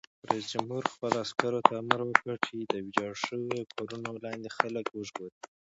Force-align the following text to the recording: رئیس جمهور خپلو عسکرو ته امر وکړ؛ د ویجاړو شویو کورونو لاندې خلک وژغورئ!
رئیس 0.29 0.45
جمهور 0.53 0.83
خپلو 0.93 1.15
عسکرو 1.25 1.65
ته 1.67 1.73
امر 1.81 1.99
وکړ؛ 2.05 2.35
د 2.71 2.73
ویجاړو 2.85 3.21
شویو 3.25 3.67
کورونو 3.73 4.09
لاندې 4.25 4.49
خلک 4.57 4.85
وژغورئ! 4.89 5.37